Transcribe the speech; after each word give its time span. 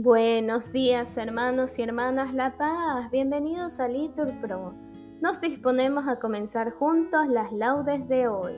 Buenos 0.00 0.70
días 0.70 1.16
hermanos 1.16 1.76
y 1.80 1.82
hermanas 1.82 2.32
La 2.32 2.56
Paz, 2.56 3.10
bienvenidos 3.10 3.80
a 3.80 3.88
Litur 3.88 4.32
Pro. 4.40 4.72
Nos 5.20 5.40
disponemos 5.40 6.06
a 6.06 6.20
comenzar 6.20 6.70
juntos 6.70 7.26
las 7.26 7.50
laudes 7.50 8.08
de 8.08 8.28
hoy, 8.28 8.54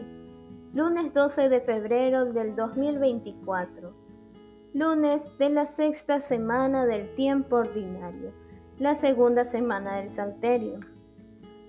lunes 0.74 1.14
12 1.14 1.48
de 1.48 1.62
febrero 1.62 2.26
del 2.26 2.54
2024, 2.54 3.94
lunes 4.74 5.38
de 5.38 5.48
la 5.48 5.64
sexta 5.64 6.20
semana 6.20 6.84
del 6.84 7.14
tiempo 7.14 7.56
ordinario, 7.56 8.34
la 8.76 8.94
segunda 8.94 9.46
semana 9.46 9.96
del 9.96 10.10
Salterio. 10.10 10.80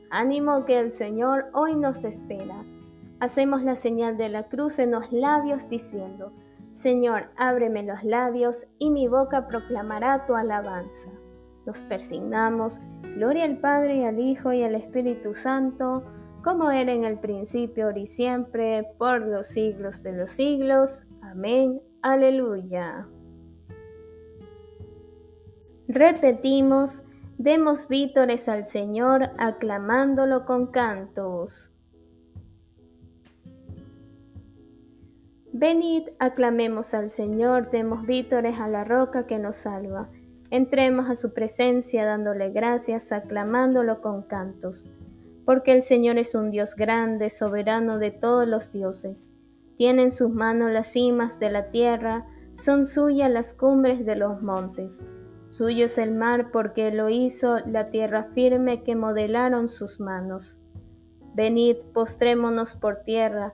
Ánimo 0.09 0.65
que 0.65 0.79
el 0.79 0.91
Señor 0.91 1.45
hoy 1.53 1.77
nos 1.77 2.03
espera. 2.03 2.65
Hacemos 3.21 3.63
la 3.63 3.75
señal 3.75 4.17
de 4.17 4.27
la 4.27 4.49
cruz 4.49 4.79
en 4.79 4.91
los 4.91 5.13
labios 5.13 5.69
diciendo, 5.69 6.33
Señor, 6.71 7.31
ábreme 7.35 7.83
los 7.83 8.03
labios 8.03 8.67
y 8.77 8.91
mi 8.91 9.07
boca 9.07 9.47
proclamará 9.47 10.25
tu 10.25 10.35
alabanza. 10.35 11.11
Nos 11.65 11.83
persignamos, 11.83 12.79
gloria 13.15 13.43
al 13.43 13.57
Padre 13.57 13.97
y 13.97 14.03
al 14.03 14.19
Hijo 14.19 14.53
y 14.53 14.63
al 14.63 14.75
Espíritu 14.75 15.35
Santo, 15.35 16.03
como 16.43 16.71
era 16.71 16.91
en 16.91 17.03
el 17.03 17.19
principio, 17.19 17.85
ahora 17.85 17.99
y 17.99 18.07
siempre, 18.07 18.87
por 18.97 19.21
los 19.21 19.47
siglos 19.47 20.01
de 20.01 20.13
los 20.13 20.31
siglos. 20.31 21.03
Amén. 21.21 21.81
Aleluya. 22.01 23.07
Repetimos, 25.87 27.03
demos 27.37 27.89
vítores 27.89 28.47
al 28.47 28.63
Señor 28.63 29.29
aclamándolo 29.37 30.45
con 30.45 30.67
cantos. 30.67 31.73
Venid, 35.61 36.07
aclamemos 36.17 36.95
al 36.95 37.07
Señor, 37.11 37.69
demos 37.69 38.07
vítores 38.07 38.59
a 38.59 38.67
la 38.67 38.83
roca 38.83 39.27
que 39.27 39.37
nos 39.37 39.57
salva. 39.57 40.09
Entremos 40.49 41.07
a 41.07 41.15
su 41.15 41.35
presencia 41.35 42.03
dándole 42.03 42.49
gracias, 42.49 43.11
aclamándolo 43.11 44.01
con 44.01 44.23
cantos. 44.23 44.87
Porque 45.45 45.73
el 45.73 45.83
Señor 45.83 46.17
es 46.17 46.33
un 46.33 46.49
Dios 46.49 46.75
grande, 46.75 47.29
soberano 47.29 47.99
de 47.99 48.09
todos 48.09 48.47
los 48.47 48.71
dioses. 48.71 49.39
Tiene 49.75 50.01
en 50.01 50.11
sus 50.11 50.31
manos 50.31 50.71
las 50.71 50.93
cimas 50.93 51.39
de 51.39 51.51
la 51.51 51.69
tierra, 51.69 52.25
son 52.55 52.87
suyas 52.87 53.29
las 53.29 53.53
cumbres 53.53 54.03
de 54.03 54.15
los 54.15 54.41
montes. 54.41 55.05
Suyo 55.49 55.85
es 55.85 55.99
el 55.99 56.11
mar 56.11 56.49
porque 56.51 56.89
lo 56.89 57.07
hizo 57.09 57.59
la 57.67 57.91
tierra 57.91 58.23
firme 58.23 58.81
que 58.81 58.95
modelaron 58.95 59.69
sus 59.69 59.99
manos. 59.99 60.59
Venid, 61.35 61.75
postrémonos 61.93 62.73
por 62.73 63.03
tierra, 63.03 63.53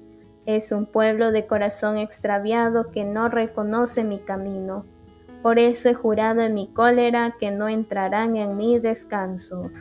es 0.45 0.71
un 0.71 0.85
pueblo 0.85 1.31
de 1.31 1.45
corazón 1.47 1.97
extraviado 1.97 2.91
que 2.91 3.03
no 3.03 3.29
reconoce 3.29 4.03
mi 4.03 4.19
camino. 4.19 4.85
Por 5.41 5.59
eso 5.59 5.89
he 5.89 5.93
jurado 5.93 6.41
en 6.41 6.53
mi 6.53 6.67
cólera 6.67 7.35
que 7.39 7.51
no 7.51 7.67
entrarán 7.67 8.35
en 8.35 8.57
mi 8.57 8.79
descanso. 8.79 9.71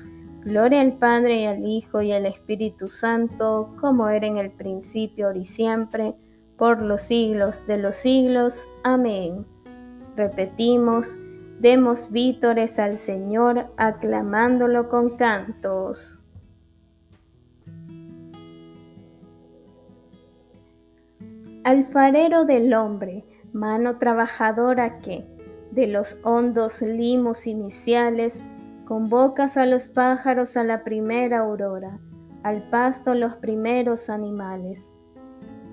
Gloria 0.43 0.81
al 0.81 0.95
Padre 0.95 1.43
y 1.43 1.45
al 1.45 1.67
Hijo 1.67 2.01
y 2.01 2.13
al 2.13 2.25
Espíritu 2.25 2.89
Santo, 2.89 3.75
como 3.79 4.09
era 4.09 4.27
en 4.27 4.39
el 4.39 4.51
principio, 4.51 5.27
ahora 5.27 5.39
y 5.39 5.45
siempre, 5.45 6.15
por 6.57 6.81
los 6.81 7.03
siglos 7.03 7.67
de 7.67 7.77
los 7.77 7.97
siglos. 7.97 8.69
Amén. 8.83 9.47
Repetimos, 10.17 11.19
demos 11.59 12.11
vítores 12.11 12.79
al 12.79 12.97
Señor, 12.97 13.67
aclamándolo 13.77 14.89
con 14.89 15.17
cantos. 15.17 16.20
Alfarero 21.63 22.47
del 22.47 22.73
hombre, 22.73 23.27
mano 23.53 23.99
trabajadora 23.99 24.99
que, 24.99 25.27
de 25.71 25.89
los 25.89 26.19
hondos 26.23 26.81
limos 26.81 27.47
iniciales, 27.47 28.47
convocas 28.87 29.59
a 29.59 29.67
los 29.67 29.89
pájaros 29.89 30.57
a 30.57 30.65
la 30.65 30.85
primera 30.85 31.41
aurora, 31.41 32.01
al 32.43 32.63
pasto 32.71 33.15
los 33.15 33.37
primeros 33.37 34.09
animales. 34.09 34.95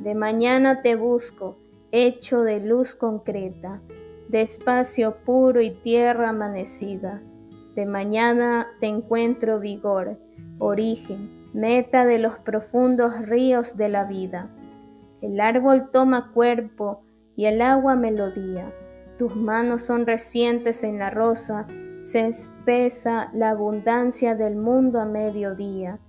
De 0.02 0.14
mañana 0.14 0.82
te 0.82 0.98
busco, 0.98 1.58
hecho 1.94 2.42
de 2.42 2.60
luz 2.60 2.94
concreta, 2.94 3.82
de 4.28 4.42
espacio 4.42 5.16
puro 5.24 5.62
y 5.62 5.72
tierra 5.72 6.30
amanecida. 6.30 7.22
De 7.76 7.86
mañana 7.86 8.68
te 8.82 8.88
encuentro 8.88 9.62
vigor, 9.62 10.20
origen, 10.60 11.50
meta 11.54 12.06
de 12.06 12.20
los 12.20 12.40
profundos 12.40 13.20
ríos 13.20 13.78
de 13.78 13.88
la 13.88 14.04
vida. 14.04 14.50
El 15.28 15.42
árbol 15.42 15.90
toma 15.92 16.32
cuerpo 16.32 17.02
y 17.36 17.48
el 17.48 17.62
agua 17.62 17.98
melodía. 17.98 18.74
Tus 19.18 19.36
manos 19.36 19.82
son 19.82 20.06
recientes 20.06 20.86
en 20.86 21.00
la 21.00 21.10
rosa, 21.10 21.68
se 22.02 22.28
espesa 22.28 23.30
la 23.34 23.50
abundancia 23.50 24.36
del 24.36 24.56
mundo 24.56 25.02
a 25.02 25.06
mediodía, 25.06 26.00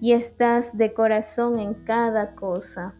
y 0.00 0.14
estás 0.14 0.76
de 0.76 0.92
corazón 0.94 1.60
en 1.60 1.74
cada 1.74 2.34
cosa. 2.34 2.96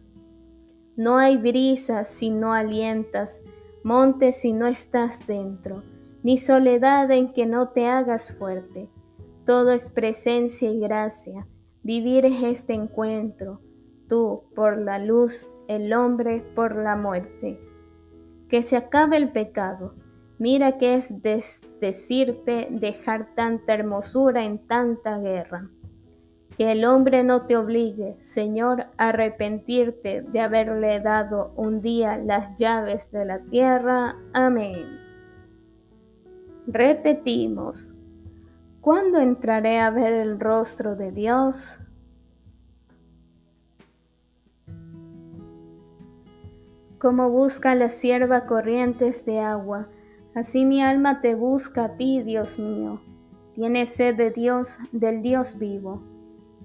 No 0.95 1.17
hay 1.17 1.37
brisa 1.37 2.05
si 2.05 2.29
no 2.29 2.53
alientas, 2.53 3.43
monte 3.83 4.31
si 4.31 4.53
no 4.53 4.67
estás 4.67 5.27
dentro, 5.27 5.83
ni 6.23 6.37
soledad 6.37 7.11
en 7.11 7.33
que 7.33 7.45
no 7.45 7.71
te 7.71 7.87
hagas 7.87 8.37
fuerte. 8.37 8.89
Todo 9.45 9.73
es 9.73 9.89
presencia 9.89 10.71
y 10.71 10.79
gracia, 10.79 11.45
vivir 11.83 12.25
es 12.25 12.41
este 12.41 12.73
encuentro 12.73 13.59
tú 14.07 14.43
por 14.55 14.77
la 14.77 14.99
luz, 14.99 15.47
el 15.67 15.93
hombre 15.93 16.43
por 16.55 16.75
la 16.75 16.95
muerte. 16.95 17.59
Que 18.49 18.63
se 18.63 18.77
acabe 18.77 19.17
el 19.17 19.31
pecado. 19.31 19.95
Mira 20.39 20.77
que 20.77 20.93
es 20.95 21.21
decirte 21.79 22.67
dejar 22.69 23.33
tanta 23.35 23.73
hermosura 23.73 24.45
en 24.45 24.59
tanta 24.59 25.17
guerra. 25.17 25.69
Que 26.57 26.71
el 26.71 26.85
hombre 26.85 27.23
no 27.23 27.45
te 27.45 27.55
obligue, 27.55 28.15
Señor, 28.19 28.87
a 28.97 29.09
arrepentirte 29.09 30.21
de 30.21 30.39
haberle 30.39 30.99
dado 30.99 31.53
un 31.55 31.81
día 31.81 32.17
las 32.17 32.55
llaves 32.55 33.11
de 33.11 33.25
la 33.25 33.39
tierra. 33.39 34.15
Amén. 34.33 34.99
Repetimos, 36.65 37.91
¿cuándo 38.81 39.19
entraré 39.19 39.79
a 39.79 39.89
ver 39.89 40.13
el 40.13 40.39
rostro 40.39 40.95
de 40.95 41.11
Dios? 41.11 41.81
Como 46.99 47.29
busca 47.29 47.75
la 47.75 47.89
sierva 47.89 48.45
corrientes 48.45 49.25
de 49.25 49.39
agua, 49.39 49.87
así 50.33 50.65
mi 50.65 50.81
alma 50.81 51.21
te 51.21 51.35
busca 51.35 51.85
a 51.85 51.95
ti, 51.95 52.23
Dios 52.23 52.57
mío. 52.57 53.01
Tiene 53.53 53.85
sed 53.85 54.15
de 54.15 54.31
Dios, 54.31 54.79
del 54.91 55.21
Dios 55.21 55.59
vivo. 55.59 56.01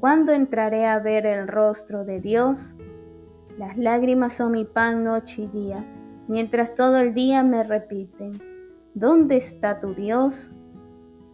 ¿Cuándo 0.00 0.32
entraré 0.32 0.86
a 0.86 0.98
ver 0.98 1.26
el 1.26 1.48
rostro 1.48 2.04
de 2.04 2.20
Dios? 2.20 2.74
Las 3.58 3.76
lágrimas 3.76 4.34
son 4.34 4.52
mi 4.52 4.64
pan 4.64 5.04
noche 5.04 5.42
y 5.42 5.46
día, 5.46 5.84
mientras 6.28 6.74
todo 6.74 6.96
el 6.96 7.12
día 7.12 7.42
me 7.42 7.62
repiten, 7.62 8.42
¿dónde 8.94 9.36
está 9.36 9.80
tu 9.80 9.94
Dios? 9.94 10.50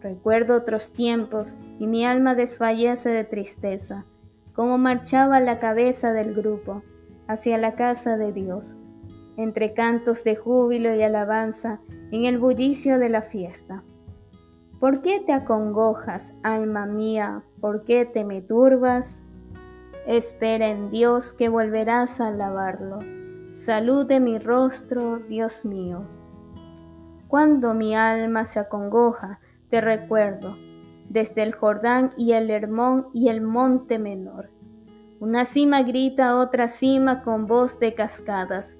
Recuerdo 0.01 0.55
otros 0.55 0.93
tiempos 0.93 1.57
y 1.77 1.87
mi 1.87 2.05
alma 2.05 2.35
desfallece 2.35 3.09
de 3.09 3.23
tristeza, 3.23 4.05
como 4.53 4.77
marchaba 4.77 5.39
la 5.39 5.57
cabeza 5.57 6.11
del 6.13 6.33
grupo 6.33 6.83
hacia 7.27 7.57
la 7.57 7.75
casa 7.75 8.17
de 8.17 8.33
Dios 8.33 8.78
entre 9.39 9.73
cantos 9.73 10.25
de 10.25 10.35
júbilo 10.35 10.93
y 10.93 11.01
alabanza, 11.01 11.79
en 12.11 12.25
el 12.25 12.37
bullicio 12.37 12.99
de 12.99 13.07
la 13.07 13.21
fiesta. 13.21 13.83
¿Por 14.81 15.01
qué 15.01 15.21
te 15.25 15.31
acongojas, 15.31 16.37
alma 16.43 16.85
mía? 16.85 17.43
¿Por 17.61 17.85
qué 17.85 18.03
te 18.03 18.25
me 18.25 18.41
turbas? 18.41 19.29
Espera 20.05 20.67
en 20.67 20.89
Dios 20.89 21.31
que 21.31 21.47
volverás 21.47 22.19
a 22.19 22.27
alabarlo. 22.27 22.99
Salud 23.49 24.05
de 24.05 24.19
mi 24.19 24.39
rostro, 24.39 25.19
Dios 25.19 25.63
mío. 25.63 26.03
Cuando 27.29 27.73
mi 27.73 27.95
alma 27.95 28.43
se 28.43 28.59
acongoja, 28.59 29.39
te 29.69 29.79
recuerdo, 29.79 30.57
desde 31.07 31.43
el 31.43 31.53
Jordán 31.53 32.11
y 32.17 32.33
el 32.33 32.49
Hermón 32.49 33.07
y 33.13 33.29
el 33.29 33.39
monte 33.39 33.99
menor. 33.99 34.49
Una 35.21 35.45
cima 35.45 35.81
grita 35.83 36.35
otra 36.37 36.67
cima 36.67 37.23
con 37.23 37.47
voz 37.47 37.79
de 37.79 37.93
cascadas 37.93 38.79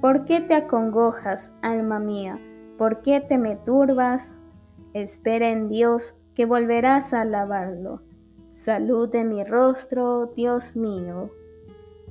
¿Por 0.00 0.24
qué 0.24 0.40
te 0.40 0.54
acongojas, 0.54 1.54
alma 1.60 1.98
mía? 1.98 2.40
¿Por 2.78 3.02
qué 3.02 3.20
te 3.20 3.36
me 3.36 3.56
turbas? 3.56 4.38
Espera 4.94 5.50
en 5.50 5.68
Dios, 5.68 6.16
que 6.34 6.46
volverás 6.46 7.12
a 7.12 7.20
alabarlo. 7.20 8.00
Salud 8.48 9.10
de 9.10 9.24
mi 9.24 9.44
rostro, 9.44 10.32
Dios 10.34 10.74
mío. 10.74 11.30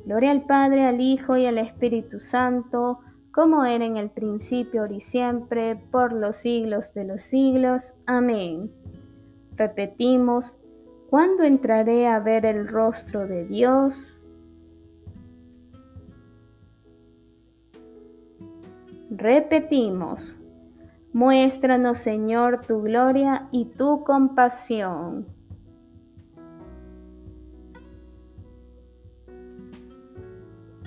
Gloria 0.06 0.30
al 0.30 0.46
Padre, 0.46 0.86
al 0.86 1.02
Hijo 1.02 1.36
y 1.38 1.48
al 1.48 1.58
Espíritu 1.58 2.20
Santo, 2.20 3.00
como 3.32 3.66
era 3.66 3.86
en 3.86 3.98
el 3.98 4.12
principio, 4.12 4.86
y 4.86 5.00
siempre, 5.00 5.76
por 5.76 6.14
los 6.14 6.36
siglos 6.36 6.94
de 6.94 7.06
los 7.06 7.24
siglos. 7.24 7.96
Amén. 8.06 8.72
Repetimos, 9.56 10.60
¿cuándo 11.10 11.42
entraré 11.42 12.06
a 12.06 12.20
ver 12.20 12.46
el 12.46 12.68
rostro 12.68 13.26
de 13.26 13.46
Dios? 13.46 14.24
Repetimos, 19.12 20.40
muéstranos 21.14 21.98
Señor 21.98 22.62
tu 22.62 22.84
gloria 22.84 23.50
y 23.52 23.66
tu 23.66 24.04
compasión. 24.04 25.26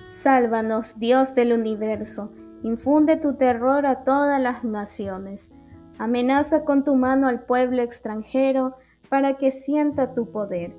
Sálvanos, 0.06 1.00
Dios 1.00 1.34
del 1.34 1.52
universo, 1.52 2.30
infunde 2.62 3.16
tu 3.16 3.34
terror 3.34 3.86
a 3.86 4.04
todas 4.04 4.40
las 4.40 4.62
naciones. 4.62 5.52
Amenaza 5.98 6.64
con 6.64 6.84
tu 6.84 6.94
mano 6.94 7.26
al 7.26 7.44
pueblo 7.44 7.82
extranjero 7.82 8.76
para 9.08 9.34
que 9.34 9.50
sienta 9.50 10.14
tu 10.14 10.30
poder. 10.30 10.76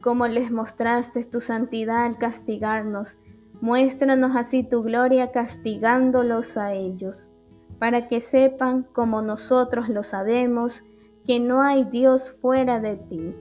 Como 0.00 0.26
les 0.26 0.50
mostraste 0.50 1.22
tu 1.24 1.42
santidad 1.42 2.06
al 2.06 2.16
castigarnos, 2.16 3.18
Muéstranos 3.62 4.34
así 4.34 4.64
tu 4.64 4.82
gloria 4.82 5.30
castigándolos 5.30 6.56
a 6.56 6.72
ellos, 6.72 7.30
para 7.78 8.08
que 8.08 8.20
sepan, 8.20 8.82
como 8.82 9.22
nosotros 9.22 9.88
lo 9.88 10.02
sabemos, 10.02 10.82
que 11.24 11.38
no 11.38 11.62
hay 11.62 11.84
Dios 11.84 12.32
fuera 12.32 12.80
de 12.80 12.96
ti. 12.96 13.36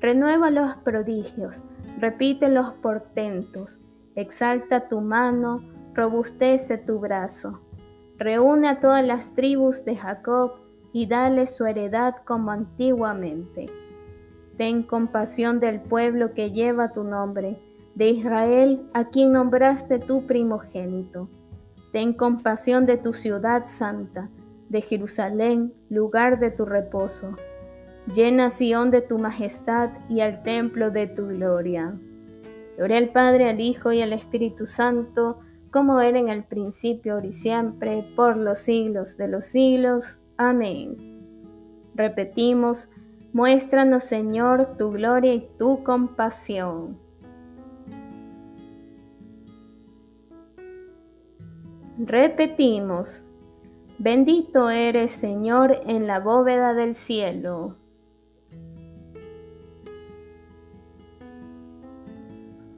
Renueva 0.00 0.52
los 0.52 0.76
prodigios, 0.76 1.64
repite 1.98 2.48
los 2.48 2.74
portentos, 2.74 3.80
exalta 4.14 4.86
tu 4.86 5.00
mano, 5.00 5.64
robustece 5.94 6.78
tu 6.78 7.00
brazo. 7.00 7.60
Reúne 8.16 8.68
a 8.68 8.78
todas 8.78 9.04
las 9.04 9.34
tribus 9.34 9.84
de 9.84 9.96
Jacob 9.96 10.52
y 10.92 11.06
dale 11.06 11.48
su 11.48 11.66
heredad 11.66 12.14
como 12.24 12.52
antiguamente. 12.52 13.66
Ten 14.56 14.84
compasión 14.84 15.58
del 15.58 15.80
pueblo 15.80 16.34
que 16.34 16.52
lleva 16.52 16.92
tu 16.92 17.02
nombre 17.02 17.58
de 17.94 18.08
Israel, 18.08 18.88
a 18.92 19.04
quien 19.04 19.32
nombraste 19.32 19.98
tu 19.98 20.26
primogénito. 20.26 21.28
Ten 21.92 22.12
compasión 22.12 22.86
de 22.86 22.96
tu 22.96 23.12
ciudad 23.12 23.64
santa, 23.64 24.28
de 24.68 24.80
Jerusalén, 24.80 25.72
lugar 25.88 26.40
de 26.40 26.50
tu 26.50 26.64
reposo. 26.64 27.36
Llena 28.12 28.50
Sión 28.50 28.90
de 28.90 29.00
tu 29.00 29.18
majestad 29.18 29.90
y 30.08 30.20
al 30.20 30.42
templo 30.42 30.90
de 30.90 31.06
tu 31.06 31.28
gloria. 31.28 31.98
Gloria 32.76 32.98
al 32.98 33.10
Padre, 33.10 33.48
al 33.48 33.60
Hijo 33.60 33.92
y 33.92 34.02
al 34.02 34.12
Espíritu 34.12 34.66
Santo, 34.66 35.38
como 35.70 36.00
era 36.00 36.18
en 36.18 36.28
el 36.28 36.44
principio, 36.44 37.14
ahora 37.14 37.26
y 37.26 37.32
siempre, 37.32 38.04
por 38.16 38.36
los 38.36 38.58
siglos 38.58 39.16
de 39.16 39.28
los 39.28 39.44
siglos. 39.44 40.20
Amén. 40.36 40.96
Repetimos, 41.94 42.88
muéstranos 43.32 44.04
Señor 44.04 44.76
tu 44.76 44.90
gloria 44.90 45.32
y 45.32 45.48
tu 45.58 45.84
compasión. 45.84 47.03
Repetimos, 51.96 53.24
bendito 53.98 54.68
eres 54.68 55.12
Señor 55.12 55.80
en 55.86 56.08
la 56.08 56.18
bóveda 56.18 56.74
del 56.74 56.92
cielo. 56.92 57.76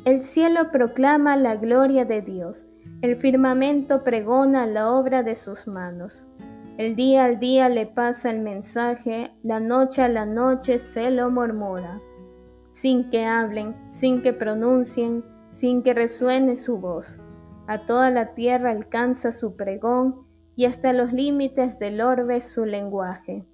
El 0.05 0.21
cielo 0.21 0.71
proclama 0.71 1.35
la 1.39 1.57
gloria 1.57 2.05
de 2.05 2.21
Dios, 2.21 2.67
el 3.01 3.17
firmamento 3.17 4.05
pregona 4.05 4.67
la 4.67 4.93
obra 4.93 5.23
de 5.23 5.35
sus 5.35 5.67
manos. 5.67 6.29
El 6.77 6.95
día 6.95 7.25
al 7.25 7.41
día 7.41 7.71
le 7.71 7.87
pasa 7.87 8.31
el 8.31 8.41
mensaje, 8.41 9.33
la 9.43 9.61
noche 9.61 10.03
a 10.03 10.09
la 10.09 10.27
noche 10.27 10.79
se 10.79 11.11
lo 11.11 11.31
murmura, 11.31 12.03
sin 12.71 13.09
que 13.09 13.25
hablen, 13.25 13.75
sin 13.89 14.21
que 14.21 14.35
pronuncien, 14.35 15.25
sin 15.51 15.83
que 15.83 15.95
resuene 15.95 16.57
su 16.57 16.77
voz 16.77 17.19
a 17.67 17.85
toda 17.85 18.11
la 18.11 18.35
tierra 18.35 18.71
alcanza 18.71 19.33
su 19.33 19.57
pregón 19.57 20.27
y 20.55 20.65
hasta 20.65 20.93
los 20.93 21.13
límites 21.13 21.79
del 21.79 22.01
orbe 22.01 22.41
su 22.41 22.65
lenguaje. 22.65 23.47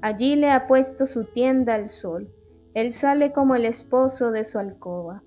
Allí 0.00 0.36
le 0.36 0.50
ha 0.50 0.66
puesto 0.66 1.06
su 1.06 1.24
tienda 1.24 1.74
al 1.74 1.88
sol, 1.88 2.30
él 2.74 2.90
sale 2.90 3.32
como 3.32 3.54
el 3.54 3.66
esposo 3.66 4.32
de 4.32 4.42
su 4.42 4.58
alcoba, 4.58 5.22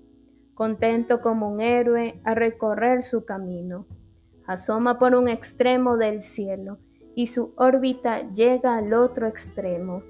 contento 0.54 1.22
como 1.22 1.50
un 1.50 1.60
héroe 1.60 2.20
a 2.24 2.34
recorrer 2.34 3.02
su 3.02 3.24
camino. 3.24 3.86
Asoma 4.46 4.98
por 4.98 5.14
un 5.14 5.28
extremo 5.28 5.96
del 5.96 6.20
cielo 6.20 6.78
y 7.14 7.26
su 7.26 7.54
órbita 7.56 8.30
llega 8.32 8.76
al 8.76 8.92
otro 8.92 9.26
extremo. 9.26 10.02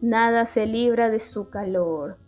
Nada 0.00 0.44
se 0.44 0.66
libra 0.66 1.10
de 1.10 1.18
su 1.18 1.48
calor. 1.48 2.18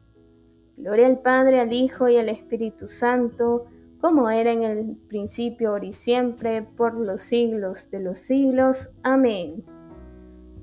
Gloria 0.76 1.06
al 1.06 1.20
Padre, 1.20 1.60
al 1.60 1.72
Hijo 1.72 2.08
y 2.08 2.16
al 2.16 2.30
Espíritu 2.30 2.88
Santo, 2.88 3.66
como 4.00 4.30
era 4.30 4.50
en 4.52 4.62
el 4.62 4.96
principio, 5.08 5.70
ahora 5.70 5.84
y 5.84 5.92
siempre, 5.92 6.62
por 6.62 6.94
los 6.94 7.20
siglos 7.20 7.90
de 7.90 8.00
los 8.00 8.18
siglos. 8.18 8.94
Amén. 9.02 9.62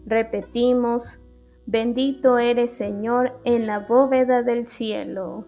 Repetimos, 0.06 1.20
bendito 1.66 2.40
eres 2.40 2.72
Señor 2.72 3.40
en 3.44 3.68
la 3.68 3.80
bóveda 3.80 4.42
del 4.42 4.66
cielo. 4.66 5.46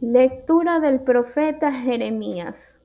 Lectura 0.00 0.80
del 0.80 1.00
profeta 1.00 1.72
Jeremías. 1.72 2.80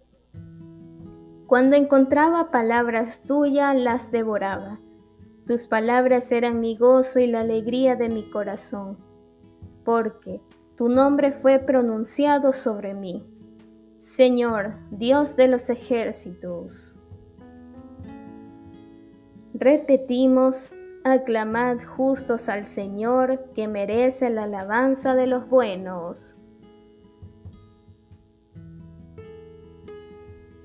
Cuando 1.45 1.75
encontraba 1.75 2.49
palabras 2.49 3.21
tuyas, 3.23 3.75
las 3.75 4.11
devoraba. 4.11 4.79
Tus 5.45 5.67
palabras 5.67 6.31
eran 6.31 6.59
mi 6.59 6.75
gozo 6.75 7.19
y 7.19 7.27
la 7.27 7.41
alegría 7.41 7.95
de 7.95 8.09
mi 8.09 8.29
corazón 8.31 9.04
porque 9.85 10.41
tu 10.75 10.89
nombre 10.89 11.31
fue 11.31 11.59
pronunciado 11.59 12.51
sobre 12.51 12.93
mí. 12.93 13.23
Señor, 13.97 14.75
Dios 14.91 15.37
de 15.37 15.47
los 15.47 15.69
ejércitos. 15.69 16.97
Repetimos, 19.53 20.71
aclamad 21.05 21.77
justos 21.81 22.49
al 22.49 22.65
Señor, 22.65 23.53
que 23.53 23.69
merece 23.69 24.29
la 24.29 24.43
alabanza 24.43 25.15
de 25.15 25.27
los 25.27 25.47
buenos. 25.47 26.35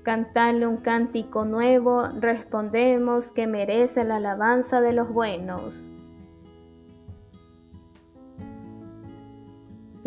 Cantadle 0.03 0.67
un 0.67 0.77
cántico 0.77 1.45
nuevo, 1.45 2.09
respondemos 2.19 3.31
que 3.31 3.47
merece 3.47 4.03
la 4.03 4.17
alabanza 4.17 4.81
de 4.81 4.93
los 4.93 5.13
buenos. 5.13 5.91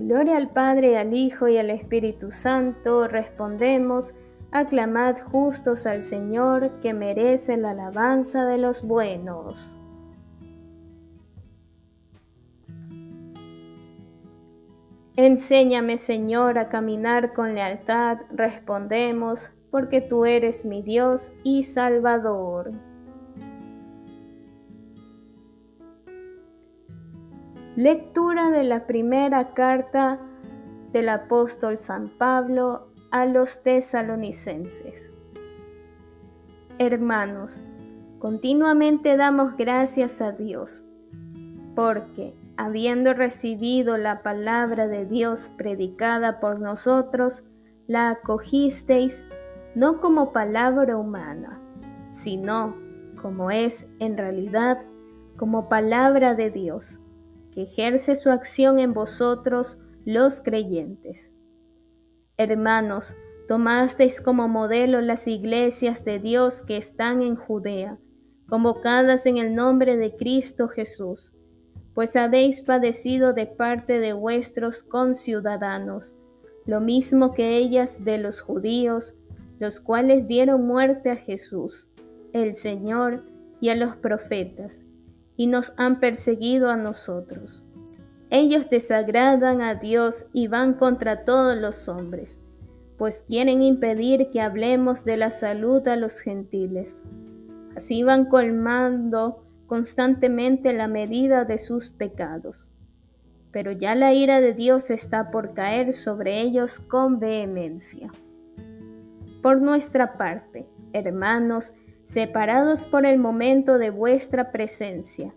Gloria 0.07 0.37
al 0.37 0.51
Padre, 0.51 0.99
al 0.99 1.15
Hijo 1.15 1.49
y 1.49 1.57
al 1.57 1.71
Espíritu 1.71 2.31
Santo, 2.31 3.09
respondemos, 3.09 4.15
aclamad 4.53 5.17
justos 5.19 5.87
al 5.87 6.03
Señor, 6.03 6.79
que 6.83 6.93
merece 6.93 7.57
la 7.57 7.71
alabanza 7.71 8.45
de 8.45 8.59
los 8.59 8.83
buenos. 8.87 9.79
Enséñame, 15.17 15.97
Señor, 15.97 16.59
a 16.59 16.69
caminar 16.69 17.33
con 17.33 17.55
lealtad, 17.55 18.19
respondemos, 18.31 19.53
porque 19.71 20.03
tú 20.03 20.27
eres 20.27 20.67
mi 20.67 20.83
Dios 20.83 21.33
y 21.45 21.65
Salvador. 21.65 22.73
Lectura 27.77 28.51
de 28.51 28.63
la 28.63 28.87
primera 28.87 29.53
carta 29.53 30.21
del 30.93 31.09
apóstol 31.09 31.77
San 31.77 32.09
Pablo 32.09 32.87
a 33.11 33.27
los 33.27 33.65
tesalonicenses. 33.65 35.13
Hermanos, 36.79 37.65
continuamente 38.21 39.17
damos 39.17 39.57
gracias 39.57 40.23
a 40.23 40.31
Dios, 40.31 40.85
porque, 41.75 42.37
habiendo 42.57 43.13
recibido 43.13 43.97
la 43.97 44.23
palabra 44.23 44.87
de 44.87 45.05
Dios 45.05 45.51
predicada 45.57 46.39
por 46.39 46.61
nosotros, 46.61 47.43
la 47.89 48.11
acogisteis 48.11 49.29
no 49.75 50.01
como 50.01 50.33
palabra 50.33 50.97
humana, 50.97 51.61
sino, 52.13 52.77
como 53.21 53.51
es 53.51 53.91
en 53.99 54.17
realidad, 54.17 54.79
como 55.37 55.69
palabra 55.69 56.37
de 56.37 56.51
Dios, 56.51 57.01
que 57.55 57.63
ejerce 57.63 58.17
su 58.17 58.31
acción 58.31 58.79
en 58.79 58.93
vosotros 58.93 59.79
los 60.05 60.41
creyentes. 60.41 61.33
Hermanos, 62.37 63.15
tomasteis 63.47 64.21
como 64.21 64.49
modelo 64.49 65.01
las 65.01 65.29
iglesias 65.29 66.05
de 66.05 66.19
Dios 66.19 66.63
que 66.63 66.77
están 66.77 67.23
en 67.23 67.37
Judea, 67.37 67.99
convocadas 68.49 69.27
en 69.27 69.39
el 69.39 69.55
nombre 69.55 69.97
de 69.97 70.17
Cristo 70.17 70.69
Jesús, 70.69 71.33
pues 71.95 72.17
habéis 72.17 72.61
padecido 72.61 73.33
de 73.33 73.47
parte 73.47 74.01
de 74.01 74.13
vuestros 74.13 74.83
conciudadanos, 74.83 76.17
lo 76.67 76.81
mismo 76.81 77.33
que 77.33 77.57
ellas 77.57 78.05
de 78.05 78.19
los 78.19 78.41
judíos, 78.41 79.15
los 79.61 79.81
cuales 79.81 80.27
dieron 80.27 80.67
muerte 80.67 81.11
a 81.11 81.17
Jesús, 81.17 81.89
el 82.33 82.55
Señor, 82.55 83.23
y 83.61 83.71
a 83.71 83.77
los 83.77 83.97
profetas, 83.97 84.85
y 85.37 85.47
nos 85.47 85.75
han 85.77 86.01
perseguido 86.01 86.71
a 86.71 86.77
nosotros. 86.77 87.67
Ellos 88.31 88.69
desagradan 88.69 89.63
a 89.63 89.75
Dios 89.75 90.27
y 90.33 90.49
van 90.49 90.75
contra 90.75 91.25
todos 91.25 91.57
los 91.57 91.89
hombres, 91.89 92.41
pues 92.99 93.25
quieren 93.27 93.63
impedir 93.63 94.31
que 94.31 94.41
hablemos 94.41 95.05
de 95.05 95.17
la 95.17 95.31
salud 95.31 95.87
a 95.89 95.97
los 95.97 96.21
gentiles. 96.21 97.05
Así 97.77 98.03
van 98.03 98.27
colmando 98.27 99.45
constantemente 99.67 100.73
la 100.73 100.89
medida 100.89 101.45
de 101.45 101.59
sus 101.59 101.91
pecados. 101.91 102.71
Pero 103.51 103.73
ya 103.73 103.95
la 103.95 104.15
ira 104.15 104.41
de 104.41 104.53
Dios 104.53 104.91
está 104.91 105.31
por 105.31 105.55
caer 105.55 105.93
sobre 105.93 106.41
ellos 106.41 106.81
con 106.81 107.21
vehemencia. 107.21 108.11
Por 109.43 109.61
nuestra 109.61 110.17
parte, 110.17 110.67
hermanos, 110.93 111.75
separados 112.05 112.85
por 112.85 113.07
el 113.07 113.19
momento 113.19 113.79
de 113.79 113.91
vuestra 113.91 114.53
presencia, 114.53 115.35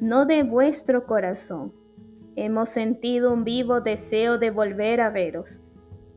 no 0.00 0.26
de 0.26 0.42
vuestro 0.42 1.04
corazón, 1.04 1.72
hemos 2.36 2.70
sentido 2.70 3.32
un 3.32 3.44
vivo 3.44 3.80
deseo 3.80 4.38
de 4.38 4.50
volver 4.50 5.00
a 5.00 5.10
veros. 5.10 5.60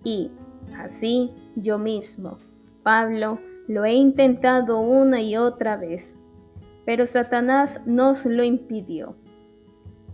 Y, 0.03 0.31
así, 0.77 1.31
yo 1.55 1.77
mismo, 1.77 2.37
Pablo, 2.83 3.39
lo 3.67 3.85
he 3.85 3.93
intentado 3.93 4.79
una 4.79 5.21
y 5.21 5.37
otra 5.37 5.75
vez, 5.75 6.15
pero 6.85 7.05
Satanás 7.05 7.83
nos 7.85 8.25
lo 8.25 8.43
impidió. 8.43 9.15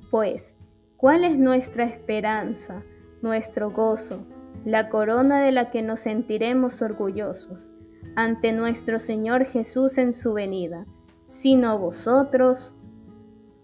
Pues, 0.10 0.58
¿cuál 0.98 1.24
es 1.24 1.38
nuestra 1.38 1.84
esperanza, 1.84 2.84
nuestro 3.22 3.72
gozo, 3.72 4.26
la 4.66 4.90
corona 4.90 5.44
de 5.44 5.52
la 5.52 5.70
que 5.70 5.84
nos 5.84 6.02
sentiremos 6.02 6.82
orgullosos 6.82 7.75
ante 8.16 8.52
nuestro 8.52 9.00
Señor 9.00 9.46
Jesús 9.46 9.98
en 9.98 10.14
su 10.14 10.34
venida, 10.34 10.86
sino 11.28 11.78
vosotros? 11.80 12.76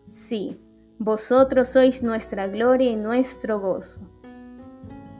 Sí, 0.08 0.60
vosotros 1.00 1.70
sois 1.70 2.04
nuestra 2.04 2.48
gloria 2.48 2.92
y 2.92 2.96
nuestro 2.96 3.60
gozo. 3.60 4.02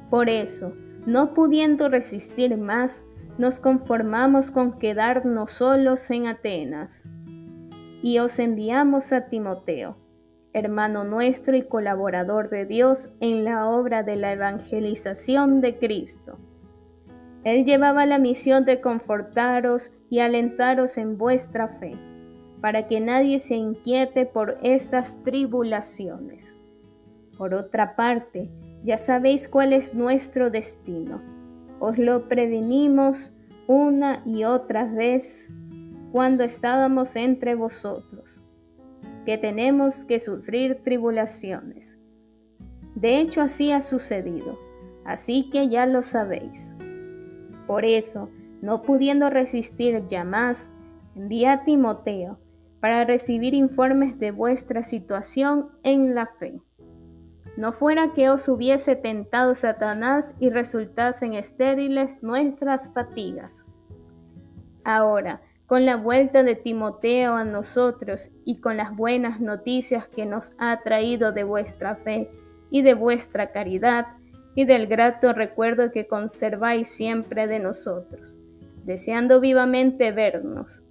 Por 0.10 0.30
eso, 0.30 0.74
no 1.06 1.34
pudiendo 1.34 1.90
resistir 1.90 2.58
más, 2.58 3.06
nos 3.38 3.60
conformamos 3.60 4.52
con 4.52 4.78
quedarnos 4.78 5.52
solos 5.52 6.12
en 6.12 6.28
Atenas. 6.28 7.06
Y 8.04 8.20
os 8.20 8.40
enviamos 8.40 9.14
a 9.14 9.28
Timoteo 9.28 9.96
hermano 10.54 11.04
nuestro 11.04 11.56
y 11.56 11.64
colaborador 11.64 12.50
de 12.50 12.66
Dios 12.66 13.14
en 13.20 13.44
la 13.44 13.68
obra 13.68 14.04
de 14.04 14.16
la 14.16 14.34
evangelización 14.34 15.62
de 15.62 15.78
Cristo. 15.78 16.38
Él 17.44 17.66
llevaba 17.66 18.06
la 18.06 18.20
misión 18.20 18.66
de 18.66 18.82
confortaros 18.82 19.94
y 20.10 20.20
alentaros 20.20 20.98
en 20.98 21.18
vuestra 21.18 21.68
fe, 21.68 21.94
para 22.62 22.88
que 22.88 23.00
nadie 23.00 23.40
se 23.40 23.56
inquiete 23.56 24.26
por 24.26 24.58
estas 24.62 25.24
tribulaciones. 25.24 26.60
Por 27.38 27.54
otra 27.54 27.96
parte, 27.96 28.52
ya 28.84 28.98
sabéis 28.98 29.48
cuál 29.48 29.74
es 29.74 29.96
nuestro 29.96 30.52
destino. 30.52 31.22
Os 31.80 31.98
lo 31.98 32.28
prevenimos 32.28 33.34
una 33.68 34.22
y 34.26 34.44
otra 34.44 34.86
vez 34.86 35.52
cuando 36.12 36.44
estábamos 36.44 37.16
entre 37.16 37.56
vosotros 37.56 38.44
que 39.26 39.38
tenemos 39.38 40.04
que 40.04 40.20
sufrir 40.20 40.82
tribulaciones. 40.84 42.00
De 42.96 43.20
hecho, 43.20 43.42
así 43.42 43.72
ha 43.72 43.82
sucedido, 43.82 44.60
así 45.06 45.50
que 45.50 45.70
ya 45.70 45.86
lo 45.86 46.02
sabéis. 46.02 46.74
Por 47.68 47.86
eso, 47.86 48.30
no 48.62 48.82
pudiendo 48.82 49.30
resistir 49.30 50.06
ya 50.08 50.24
más, 50.24 50.76
envié 51.16 51.48
a 51.48 51.64
Timoteo 51.64 52.40
para 52.80 53.06
recibir 53.06 53.54
informes 53.54 54.20
de 54.20 54.32
vuestra 54.32 54.84
situación 54.84 55.70
en 55.84 56.16
la 56.16 56.26
fe. 56.26 56.62
No 57.58 57.72
fuera 57.72 58.14
que 58.14 58.30
os 58.30 58.48
hubiese 58.48 58.96
tentado 58.96 59.54
Satanás 59.56 60.36
y 60.40 60.50
resultasen 60.50 61.34
estériles 61.34 62.24
nuestras 62.24 62.94
fatigas. 62.94 63.68
Ahora, 64.84 65.42
con 65.68 65.86
la 65.86 65.96
vuelta 65.96 66.44
de 66.44 66.56
Timoteo 66.56 67.36
a 67.36 67.46
nosotros 67.46 68.32
y 68.46 68.60
con 68.60 68.78
las 68.78 68.96
buenas 68.96 69.40
noticias 69.40 70.08
que 70.08 70.26
nos 70.26 70.54
ha 70.58 70.82
traído 70.82 71.32
de 71.32 71.44
vuestra 71.44 71.96
fe 71.96 72.30
y 72.70 72.82
de 72.82 72.94
vuestra 72.94 73.52
caridad 73.52 74.08
y 74.56 74.66
del 74.66 74.88
grato 74.88 75.34
recuerdo 75.34 75.92
que 75.92 76.08
conserváis 76.08 76.88
siempre 76.88 77.48
de 77.48 77.60
nosotros, 77.60 78.38
deseando 78.84 79.40
vivamente 79.40 80.12
vernos. 80.12 80.84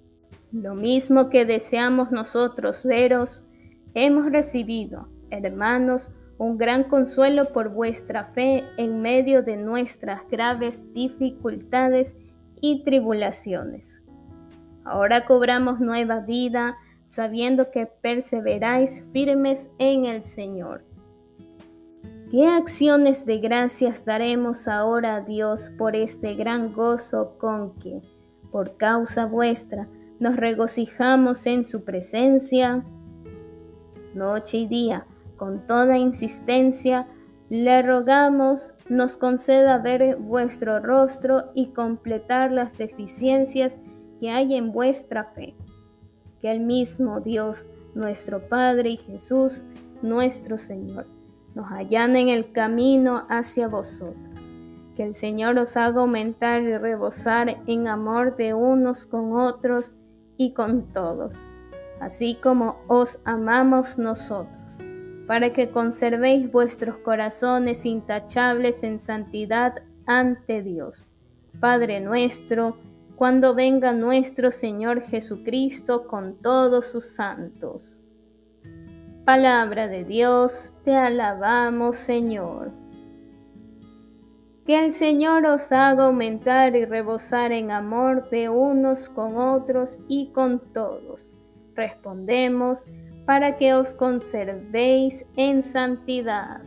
Lo 0.51 0.75
mismo 0.75 1.29
que 1.29 1.45
deseamos 1.45 2.11
nosotros 2.11 2.83
veros, 2.83 3.45
hemos 3.93 4.31
recibido, 4.31 5.07
hermanos, 5.29 6.11
un 6.37 6.57
gran 6.57 6.85
consuelo 6.85 7.53
por 7.53 7.69
vuestra 7.69 8.25
fe 8.25 8.63
en 8.77 9.01
medio 9.01 9.43
de 9.43 9.57
nuestras 9.57 10.27
graves 10.29 10.91
dificultades 10.93 12.17
y 12.59 12.83
tribulaciones 12.83 14.01
Ahora 14.83 15.25
cobramos 15.25 15.79
nueva 15.79 16.21
vida, 16.21 16.77
sabiendo 17.05 17.69
que 17.71 17.85
perseveráis 17.85 19.11
firmes 19.13 19.71
en 19.77 20.05
el 20.05 20.23
Señor. 20.23 20.83
¿Qué 22.31 22.47
acciones 22.47 23.25
de 23.25 23.39
gracias 23.39 24.05
daremos 24.05 24.69
ahora 24.69 25.17
a 25.17 25.19
Dios 25.21 25.69
por 25.77 25.97
este 25.97 26.33
gran 26.33 26.71
gozo 26.71 27.35
con 27.37 27.77
que, 27.77 28.01
por 28.53 28.77
causa 28.77 29.25
vuestra, 29.25 29.89
nos 30.17 30.37
regocijamos 30.37 31.45
en 31.45 31.65
su 31.65 31.83
presencia? 31.83 32.85
Noche 34.13 34.59
y 34.59 34.67
día, 34.67 35.05
con 35.35 35.67
toda 35.67 35.97
insistencia, 35.97 37.05
le 37.49 37.81
rogamos 37.81 38.75
nos 38.87 39.17
conceda 39.17 39.79
ver 39.79 40.15
vuestro 40.15 40.79
rostro 40.79 41.51
y 41.53 41.73
completar 41.73 42.53
las 42.53 42.77
deficiencias 42.77 43.81
que 44.21 44.29
hay 44.29 44.55
en 44.55 44.71
vuestra 44.71 45.25
fe. 45.25 45.53
Que 46.39 46.49
el 46.49 46.61
mismo 46.61 47.19
Dios, 47.19 47.67
nuestro 47.93 48.47
Padre 48.47 48.91
y 48.91 48.95
Jesús, 48.95 49.65
nuestro 50.01 50.57
Señor, 50.57 51.07
nos 51.55 51.67
en 51.69 52.29
el 52.29 52.51
camino 52.51 53.25
hacia 53.29 53.67
vosotros. 53.67 54.49
Que 54.95 55.03
el 55.03 55.13
Señor 55.13 55.57
os 55.57 55.77
haga 55.77 56.01
aumentar 56.01 56.61
y 56.61 56.77
rebosar 56.77 57.61
en 57.65 57.87
amor 57.87 58.35
de 58.35 58.53
unos 58.53 59.05
con 59.05 59.33
otros 59.33 59.93
y 60.37 60.53
con 60.53 60.91
todos, 60.91 61.45
así 61.99 62.35
como 62.35 62.81
os 62.87 63.21
amamos 63.25 63.97
nosotros, 63.97 64.79
para 65.27 65.53
que 65.53 65.69
conservéis 65.69 66.51
vuestros 66.51 66.97
corazones 66.97 67.85
intachables 67.85 68.83
en 68.83 68.99
santidad 68.99 69.83
ante 70.05 70.61
Dios. 70.61 71.09
Padre 71.59 71.99
nuestro, 71.99 72.77
cuando 73.15 73.53
venga 73.53 73.93
nuestro 73.93 74.51
Señor 74.51 75.01
Jesucristo 75.01 76.07
con 76.07 76.35
todos 76.41 76.87
sus 76.87 77.05
santos. 77.05 78.00
Palabra 79.33 79.87
de 79.87 80.03
Dios, 80.03 80.73
te 80.83 80.93
alabamos 80.93 81.95
Señor. 81.95 82.73
Que 84.65 84.83
el 84.83 84.91
Señor 84.91 85.45
os 85.45 85.71
haga 85.71 86.07
aumentar 86.07 86.75
y 86.75 86.83
rebosar 86.83 87.53
en 87.53 87.71
amor 87.71 88.29
de 88.29 88.49
unos 88.49 89.07
con 89.07 89.37
otros 89.37 90.01
y 90.09 90.33
con 90.33 90.59
todos. 90.73 91.37
Respondemos 91.75 92.87
para 93.25 93.55
que 93.55 93.73
os 93.73 93.95
conservéis 93.95 95.25
en 95.37 95.63
santidad. 95.63 96.61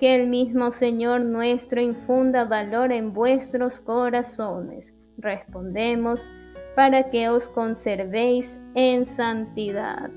Que 0.00 0.16
el 0.16 0.28
mismo 0.28 0.72
Señor 0.72 1.20
nuestro 1.20 1.80
infunda 1.80 2.46
valor 2.46 2.90
en 2.90 3.12
vuestros 3.12 3.80
corazones. 3.80 4.92
Respondemos, 5.18 6.32
para 6.74 7.10
que 7.10 7.28
os 7.28 7.48
conservéis 7.48 8.60
en 8.74 9.04
santidad. 9.04 10.10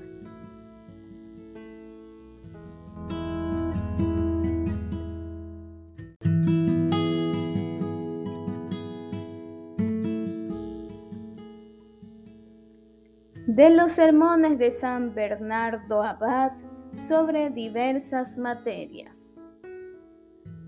de 13.54 13.70
los 13.70 13.92
sermones 13.92 14.58
de 14.58 14.72
San 14.72 15.14
Bernardo 15.14 16.02
Abad 16.02 16.52
sobre 16.92 17.50
diversas 17.50 18.36
materias. 18.36 19.36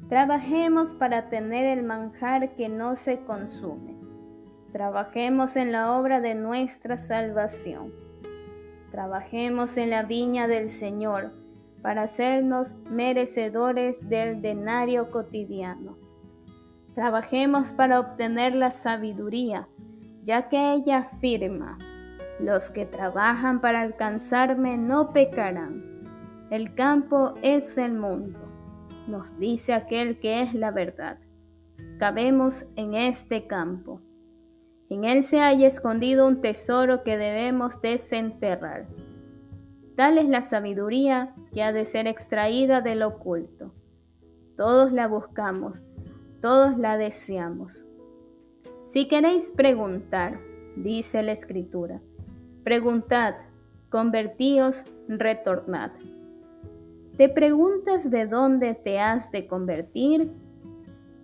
Trabajemos 0.08 0.94
para 0.94 1.28
tener 1.28 1.66
el 1.66 1.82
manjar 1.82 2.54
que 2.54 2.68
no 2.68 2.94
se 2.94 3.24
consume. 3.24 3.95
Trabajemos 4.76 5.56
en 5.56 5.72
la 5.72 5.96
obra 5.96 6.20
de 6.20 6.34
nuestra 6.34 6.98
salvación. 6.98 7.94
Trabajemos 8.90 9.78
en 9.78 9.88
la 9.88 10.02
viña 10.02 10.48
del 10.48 10.68
Señor 10.68 11.32
para 11.80 12.02
hacernos 12.02 12.74
merecedores 12.90 14.10
del 14.10 14.42
denario 14.42 15.10
cotidiano. 15.10 15.96
Trabajemos 16.94 17.72
para 17.72 17.98
obtener 17.98 18.54
la 18.54 18.70
sabiduría, 18.70 19.66
ya 20.22 20.50
que 20.50 20.74
ella 20.74 20.98
afirma, 20.98 21.78
los 22.38 22.70
que 22.70 22.84
trabajan 22.84 23.62
para 23.62 23.80
alcanzarme 23.80 24.76
no 24.76 25.14
pecarán. 25.14 26.46
El 26.50 26.74
campo 26.74 27.32
es 27.40 27.78
el 27.78 27.94
mundo, 27.94 28.40
nos 29.08 29.38
dice 29.38 29.72
aquel 29.72 30.20
que 30.20 30.42
es 30.42 30.52
la 30.52 30.70
verdad. 30.70 31.18
Cabemos 31.98 32.66
en 32.76 32.92
este 32.92 33.46
campo. 33.46 34.02
En 34.88 35.04
él 35.04 35.22
se 35.22 35.40
halla 35.40 35.66
escondido 35.66 36.26
un 36.26 36.40
tesoro 36.40 37.02
que 37.02 37.16
debemos 37.16 37.80
desenterrar. 37.82 38.86
Tal 39.96 40.18
es 40.18 40.28
la 40.28 40.42
sabiduría 40.42 41.34
que 41.52 41.62
ha 41.62 41.72
de 41.72 41.84
ser 41.84 42.06
extraída 42.06 42.80
del 42.80 43.02
oculto. 43.02 43.74
Todos 44.56 44.92
la 44.92 45.08
buscamos, 45.08 45.86
todos 46.40 46.78
la 46.78 46.96
deseamos. 46.96 47.86
Si 48.84 49.08
queréis 49.08 49.50
preguntar, 49.50 50.38
dice 50.76 51.22
la 51.22 51.32
Escritura, 51.32 52.00
Preguntad, 52.66 53.36
convertíos, 53.90 54.84
retornad. 55.08 55.92
¿Te 57.16 57.28
preguntas 57.28 58.10
de 58.10 58.26
dónde 58.26 58.74
te 58.74 58.98
has 58.98 59.30
de 59.30 59.46
convertir? 59.46 60.32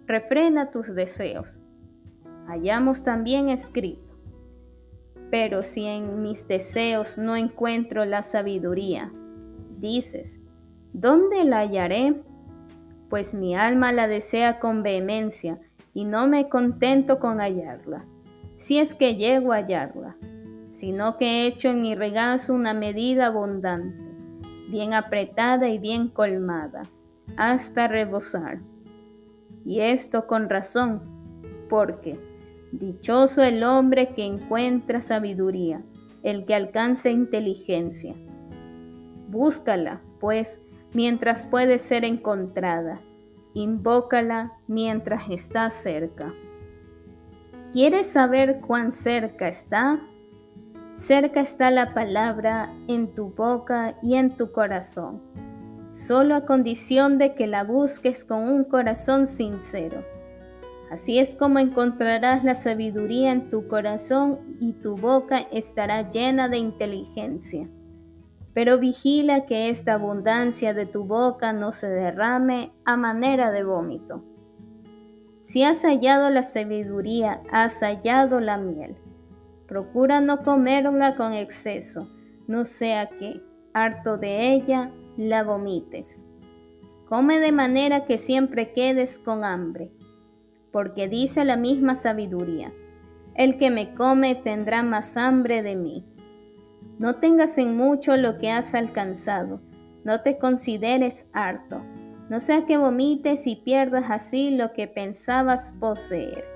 Refrena 0.06 0.70
tus 0.70 0.94
deseos. 0.94 1.60
Hallamos 2.46 3.04
también 3.04 3.48
escrito. 3.48 4.16
Pero 5.30 5.62
si 5.62 5.86
en 5.86 6.22
mis 6.22 6.46
deseos 6.46 7.16
no 7.18 7.36
encuentro 7.36 8.04
la 8.04 8.22
sabiduría, 8.22 9.12
dices, 9.78 10.40
¿dónde 10.92 11.44
la 11.44 11.60
hallaré? 11.60 12.22
Pues 13.08 13.34
mi 13.34 13.54
alma 13.54 13.92
la 13.92 14.08
desea 14.08 14.58
con 14.58 14.82
vehemencia 14.82 15.58
y 15.94 16.04
no 16.04 16.26
me 16.26 16.48
contento 16.48 17.18
con 17.18 17.38
hallarla, 17.38 18.04
si 18.56 18.78
es 18.78 18.94
que 18.94 19.16
llego 19.16 19.52
a 19.52 19.56
hallarla 19.56 20.16
sino 20.72 21.18
que 21.18 21.26
he 21.26 21.46
hecho 21.46 21.68
en 21.68 21.82
mi 21.82 21.94
regazo 21.94 22.54
una 22.54 22.72
medida 22.72 23.26
abundante, 23.26 24.02
bien 24.70 24.94
apretada 24.94 25.68
y 25.68 25.78
bien 25.78 26.08
colmada, 26.08 26.84
hasta 27.36 27.88
rebosar. 27.88 28.62
Y 29.66 29.80
esto 29.80 30.26
con 30.26 30.48
razón, 30.48 31.02
porque 31.68 32.18
dichoso 32.72 33.42
el 33.42 33.62
hombre 33.62 34.14
que 34.14 34.24
encuentra 34.24 35.02
sabiduría, 35.02 35.82
el 36.22 36.44
que 36.46 36.54
alcanza 36.54 37.10
inteligencia. 37.10 38.14
Búscala, 39.28 40.00
pues, 40.20 40.62
mientras 40.94 41.46
puede 41.46 41.78
ser 41.78 42.04
encontrada, 42.04 43.00
invócala 43.54 44.54
mientras 44.66 45.28
está 45.30 45.68
cerca. 45.70 46.32
¿Quieres 47.72 48.06
saber 48.06 48.60
cuán 48.60 48.92
cerca 48.92 49.48
está? 49.48 50.00
Cerca 50.94 51.40
está 51.40 51.70
la 51.70 51.94
palabra 51.94 52.74
en 52.86 53.14
tu 53.14 53.30
boca 53.30 53.96
y 54.02 54.14
en 54.14 54.36
tu 54.36 54.52
corazón, 54.52 55.22
solo 55.90 56.34
a 56.34 56.44
condición 56.44 57.16
de 57.16 57.34
que 57.34 57.46
la 57.46 57.64
busques 57.64 58.24
con 58.24 58.42
un 58.42 58.64
corazón 58.64 59.26
sincero. 59.26 60.04
Así 60.92 61.18
es 61.18 61.34
como 61.34 61.58
encontrarás 61.58 62.44
la 62.44 62.54
sabiduría 62.54 63.32
en 63.32 63.48
tu 63.48 63.66
corazón 63.66 64.40
y 64.60 64.74
tu 64.74 64.94
boca 64.94 65.38
estará 65.50 66.06
llena 66.10 66.50
de 66.50 66.58
inteligencia. 66.58 67.66
Pero 68.52 68.76
vigila 68.78 69.46
que 69.46 69.70
esta 69.70 69.94
abundancia 69.94 70.74
de 70.74 70.84
tu 70.84 71.04
boca 71.04 71.54
no 71.54 71.72
se 71.72 71.88
derrame 71.88 72.72
a 72.84 72.98
manera 72.98 73.50
de 73.52 73.64
vómito. 73.64 74.22
Si 75.42 75.62
has 75.62 75.82
hallado 75.82 76.28
la 76.28 76.42
sabiduría, 76.42 77.42
has 77.50 77.80
hallado 77.80 78.40
la 78.40 78.58
miel. 78.58 78.98
Procura 79.66 80.20
no 80.20 80.42
comerla 80.42 81.16
con 81.16 81.32
exceso, 81.32 82.06
no 82.46 82.66
sea 82.66 83.08
que, 83.08 83.40
harto 83.72 84.18
de 84.18 84.52
ella, 84.52 84.92
la 85.16 85.42
vomites. 85.42 86.22
Come 87.08 87.38
de 87.40 87.52
manera 87.52 88.04
que 88.04 88.18
siempre 88.18 88.74
quedes 88.74 89.18
con 89.18 89.42
hambre, 89.42 89.90
porque 90.72 91.08
dice 91.08 91.44
la 91.44 91.56
misma 91.56 91.94
sabiduría, 91.94 92.72
el 93.34 93.58
que 93.58 93.70
me 93.70 93.94
come 93.94 94.34
tendrá 94.34 94.82
más 94.82 95.16
hambre 95.16 95.62
de 95.62 95.76
mí. 95.76 96.04
No 96.98 97.16
tengas 97.16 97.58
en 97.58 97.76
mucho 97.76 98.16
lo 98.16 98.38
que 98.38 98.50
has 98.50 98.74
alcanzado, 98.74 99.60
no 100.04 100.22
te 100.22 100.38
consideres 100.38 101.28
harto, 101.32 101.82
no 102.28 102.40
sea 102.40 102.64
que 102.66 102.78
vomites 102.78 103.46
y 103.46 103.56
pierdas 103.56 104.06
así 104.10 104.56
lo 104.56 104.72
que 104.72 104.88
pensabas 104.88 105.74
poseer 105.78 106.52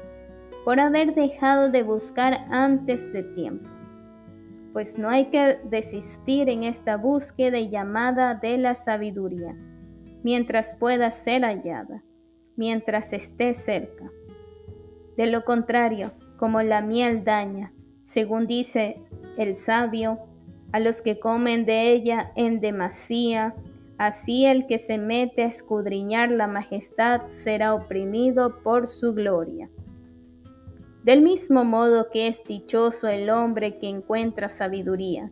por 0.67 0.81
haber 0.81 1.15
dejado 1.15 1.71
de 1.71 1.85
buscar 1.85 2.47
antes 2.51 3.13
de 3.13 3.23
tiempo. 3.23 3.71
Pues 4.73 4.99
no 4.99 5.09
hay 5.09 5.27
que 5.27 5.61
desistir 5.63 6.49
en 6.49 6.65
esta 6.65 6.97
búsqueda 6.97 7.61
llamada 7.61 8.35
de 8.35 8.59
la 8.59 8.75
sabiduría, 8.75 9.55
mientras 10.25 10.75
pueda 10.75 11.13
ser 11.13 11.43
hallada, 11.43 12.03
mientras 12.57 13.13
esté 13.13 13.55
cerca. 13.55 14.11
De 15.17 15.27
lo 15.27 15.45
contrario, 15.45 16.13
como 16.37 16.63
la 16.63 16.81
miel 16.81 17.25
daña, 17.25 17.73
según 18.03 18.47
dice 18.47 19.01
el 19.37 19.55
sabio, 19.55 20.19
a 20.73 20.81
los 20.81 21.01
que 21.01 21.19
comen 21.19 21.65
de 21.65 21.93
ella 21.93 22.33
en 22.37 22.61
demasía, 22.61 23.55
así 23.99 24.45
el 24.47 24.67
que 24.67 24.79
se 24.79 24.99
mete 24.99 25.43
a 25.43 25.47
escudriñar 25.47 26.31
la 26.31 26.47
majestad 26.47 27.29
será 27.29 27.75
oprimido 27.75 28.63
por 28.63 28.87
su 28.87 29.15
gloria. 29.15 29.71
Del 31.03 31.23
mismo 31.23 31.65
modo 31.65 32.11
que 32.11 32.27
es 32.27 32.45
dichoso 32.45 33.09
el 33.09 33.31
hombre 33.31 33.79
que 33.79 33.89
encuentra 33.89 34.49
sabiduría, 34.49 35.31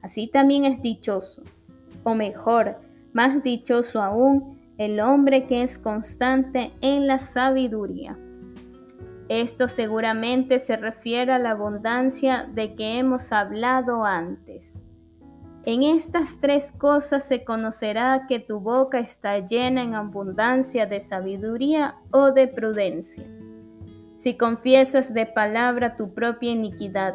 así 0.00 0.28
también 0.28 0.64
es 0.64 0.80
dichoso, 0.80 1.42
o 2.04 2.14
mejor, 2.14 2.78
más 3.12 3.42
dichoso 3.42 4.00
aún, 4.00 4.57
el 4.78 5.00
hombre 5.00 5.46
que 5.46 5.62
es 5.62 5.78
constante 5.78 6.72
en 6.80 7.06
la 7.06 7.18
sabiduría. 7.18 8.18
Esto 9.28 9.68
seguramente 9.68 10.58
se 10.58 10.76
refiere 10.76 11.32
a 11.32 11.38
la 11.38 11.50
abundancia 11.50 12.48
de 12.54 12.74
que 12.74 12.98
hemos 12.98 13.30
hablado 13.32 14.04
antes. 14.04 14.82
En 15.66 15.82
estas 15.82 16.40
tres 16.40 16.72
cosas 16.72 17.28
se 17.28 17.44
conocerá 17.44 18.24
que 18.26 18.40
tu 18.40 18.60
boca 18.60 19.00
está 19.00 19.38
llena 19.40 19.82
en 19.82 19.94
abundancia 19.94 20.86
de 20.86 21.00
sabiduría 21.00 21.96
o 22.10 22.30
de 22.30 22.48
prudencia 22.48 23.26
si 24.18 24.36
confiesas 24.36 25.14
de 25.14 25.26
palabra 25.26 25.94
tu 25.96 26.12
propia 26.12 26.50
iniquidad, 26.50 27.14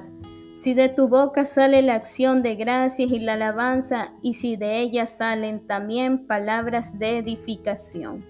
si 0.56 0.74
de 0.74 0.90
tu 0.90 1.08
boca 1.08 1.46
sale 1.46 1.82
la 1.82 1.96
acción 1.96 2.44
de 2.44 2.56
gracias 2.56 3.12
y 3.12 3.20
la 3.20 3.34
alabanza, 3.34 4.14
y 4.22 4.36
si 4.36 4.56
de 4.56 4.80
ella 4.80 5.08
salen 5.08 5.66
también 5.66 6.28
palabras 6.28 7.00
de 7.00 7.18
edificación. 7.18 8.24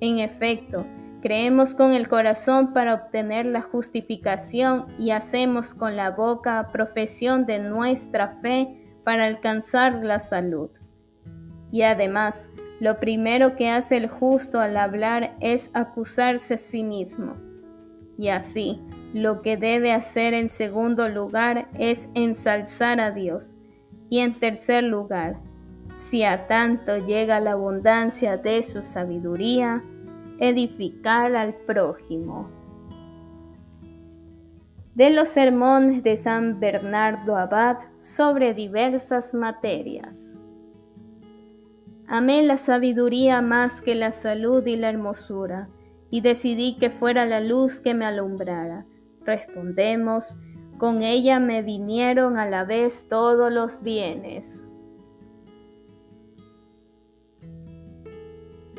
En 0.00 0.18
efecto, 0.18 0.86
creemos 1.20 1.74
con 1.74 1.92
el 1.92 2.08
corazón 2.08 2.72
para 2.72 2.94
obtener 2.94 3.44
la 3.46 3.60
justificación 3.60 4.86
y 4.98 5.10
hacemos 5.10 5.74
con 5.74 5.96
la 5.96 6.10
boca 6.10 6.68
profesión 6.72 7.44
de 7.44 7.58
nuestra 7.58 8.28
fe 8.28 8.76
para 9.04 9.24
alcanzar 9.26 10.04
la 10.04 10.18
salud. 10.18 10.70
Y 11.72 11.82
además, 11.82 12.50
lo 12.80 12.98
primero 12.98 13.56
que 13.56 13.68
hace 13.68 13.96
el 13.96 14.08
justo 14.08 14.60
al 14.60 14.76
hablar 14.76 15.36
es 15.40 15.70
acusarse 15.74 16.54
a 16.54 16.56
sí 16.56 16.82
mismo 16.82 17.36
y 18.20 18.28
así, 18.28 18.78
lo 19.12 19.42
que 19.42 19.56
debe 19.56 19.92
hacer 19.92 20.34
en 20.34 20.48
segundo 20.48 21.08
lugar 21.08 21.68
es 21.78 22.10
ensalzar 22.14 23.00
a 23.00 23.10
Dios. 23.10 23.56
Y 24.08 24.20
en 24.20 24.34
tercer 24.34 24.84
lugar, 24.84 25.40
si 25.94 26.24
a 26.24 26.46
tanto 26.46 26.98
llega 26.98 27.40
la 27.40 27.52
abundancia 27.52 28.36
de 28.36 28.62
su 28.62 28.82
sabiduría, 28.82 29.84
edificar 30.38 31.34
al 31.36 31.54
prójimo. 31.54 32.48
De 34.94 35.10
los 35.10 35.28
sermones 35.28 36.02
de 36.02 36.16
San 36.16 36.58
Bernardo 36.58 37.36
Abad 37.36 37.78
sobre 37.98 38.54
diversas 38.54 39.34
materias. 39.34 40.36
Amé 42.06 42.42
la 42.42 42.56
sabiduría 42.56 43.40
más 43.40 43.80
que 43.80 43.94
la 43.94 44.10
salud 44.10 44.66
y 44.66 44.76
la 44.76 44.90
hermosura, 44.90 45.68
y 46.10 46.22
decidí 46.22 46.76
que 46.76 46.90
fuera 46.90 47.24
la 47.24 47.40
luz 47.40 47.80
que 47.80 47.94
me 47.94 48.04
alumbrara. 48.04 48.84
Respondemos, 49.24 50.36
con 50.78 51.02
ella 51.02 51.40
me 51.40 51.62
vinieron 51.62 52.38
a 52.38 52.46
la 52.46 52.64
vez 52.64 53.08
todos 53.08 53.52
los 53.52 53.82
bienes. 53.82 54.66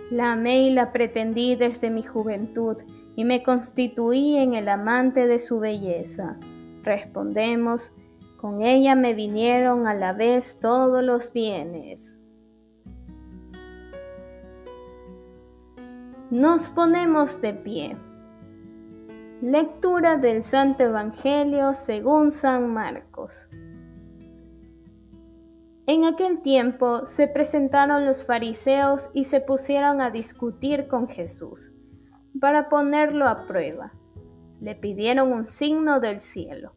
La 0.09 0.33
amé 0.33 0.63
y 0.63 0.73
la 0.73 0.91
pretendí 0.91 1.55
desde 1.55 1.89
mi 1.89 2.03
juventud 2.03 2.77
y 3.15 3.23
me 3.23 3.43
constituí 3.43 4.35
en 4.37 4.55
el 4.55 4.67
amante 4.67 5.27
de 5.27 5.39
su 5.39 5.59
belleza. 5.59 6.37
Respondemos, 6.83 7.93
con 8.37 8.61
ella 8.61 8.95
me 8.95 9.13
vinieron 9.13 9.85
a 9.85 9.93
la 9.93 10.13
vez 10.13 10.59
todos 10.59 11.03
los 11.03 11.31
bienes. 11.31 12.19
Nos 16.31 16.69
ponemos 16.69 17.41
de 17.41 17.53
pie. 17.53 17.97
Lectura 19.41 20.17
del 20.17 20.43
Santo 20.43 20.83
Evangelio 20.83 21.73
según 21.73 22.29
San 22.29 22.71
Marcos. 22.71 23.49
En 25.87 26.05
aquel 26.05 26.43
tiempo 26.43 27.07
se 27.07 27.27
presentaron 27.27 28.05
los 28.05 28.23
fariseos 28.23 29.09
y 29.15 29.23
se 29.23 29.41
pusieron 29.41 29.99
a 29.99 30.11
discutir 30.11 30.87
con 30.87 31.07
Jesús 31.07 31.73
para 32.39 32.69
ponerlo 32.69 33.27
a 33.27 33.47
prueba. 33.47 33.93
Le 34.59 34.75
pidieron 34.75 35.33
un 35.33 35.47
signo 35.47 35.99
del 35.99 36.21
cielo. 36.21 36.73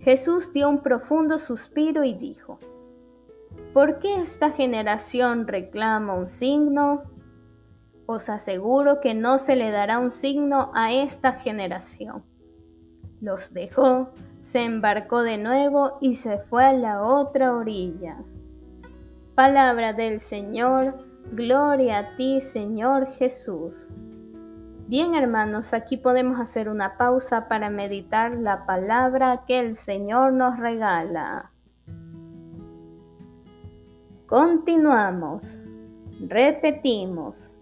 Jesús 0.00 0.52
dio 0.52 0.68
un 0.68 0.82
profundo 0.82 1.38
suspiro 1.38 2.04
y 2.04 2.12
dijo, 2.12 2.58
¿Por 3.72 4.00
qué 4.00 4.16
esta 4.16 4.50
generación 4.50 5.46
reclama 5.46 6.12
un 6.12 6.28
signo? 6.28 7.13
Os 8.06 8.28
aseguro 8.28 9.00
que 9.00 9.14
no 9.14 9.38
se 9.38 9.56
le 9.56 9.70
dará 9.70 9.98
un 9.98 10.12
signo 10.12 10.70
a 10.74 10.92
esta 10.92 11.32
generación. 11.32 12.24
Los 13.20 13.54
dejó 13.54 14.10
se 14.44 14.62
embarcó 14.62 15.22
de 15.22 15.38
nuevo 15.38 15.96
y 16.02 16.16
se 16.16 16.36
fue 16.36 16.66
a 16.66 16.74
la 16.74 17.02
otra 17.02 17.54
orilla. 17.56 18.18
Palabra 19.34 19.94
del 19.94 20.20
Señor, 20.20 21.02
gloria 21.32 21.98
a 22.00 22.16
ti 22.16 22.42
Señor 22.42 23.06
Jesús. 23.06 23.88
Bien 24.86 25.14
hermanos, 25.14 25.72
aquí 25.72 25.96
podemos 25.96 26.38
hacer 26.38 26.68
una 26.68 26.98
pausa 26.98 27.48
para 27.48 27.70
meditar 27.70 28.36
la 28.36 28.66
palabra 28.66 29.44
que 29.46 29.60
el 29.60 29.74
Señor 29.74 30.34
nos 30.34 30.58
regala. 30.58 31.50
Continuamos. 34.26 35.58
Repetimos. 36.20 37.53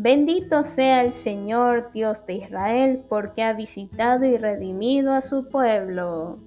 Bendito 0.00 0.62
sea 0.62 1.00
el 1.00 1.10
Señor 1.10 1.90
Dios 1.92 2.24
de 2.24 2.34
Israel, 2.34 3.02
porque 3.08 3.42
ha 3.42 3.52
visitado 3.52 4.24
y 4.24 4.36
redimido 4.36 5.12
a 5.12 5.22
su 5.22 5.48
pueblo. 5.48 6.38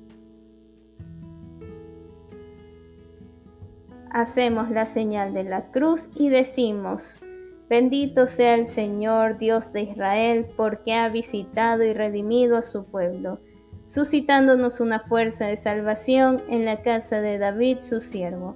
Hacemos 4.09 4.71
la 4.71 4.85
señal 4.85 5.33
de 5.33 5.43
la 5.43 5.69
cruz 5.69 6.11
y 6.15 6.29
decimos, 6.29 7.17
Bendito 7.69 8.25
sea 8.25 8.55
el 8.55 8.65
Señor 8.65 9.37
Dios 9.37 9.73
de 9.73 9.81
Israel, 9.81 10.47
porque 10.55 10.93
ha 10.93 11.09
visitado 11.09 11.83
y 11.83 11.91
redimido 11.91 12.55
a 12.55 12.61
su 12.61 12.85
pueblo, 12.85 13.41
suscitándonos 13.85 14.79
una 14.79 15.01
fuerza 15.01 15.47
de 15.47 15.57
salvación 15.57 16.41
en 16.47 16.63
la 16.63 16.81
casa 16.81 17.19
de 17.19 17.37
David 17.37 17.79
su 17.81 17.99
siervo 17.99 18.55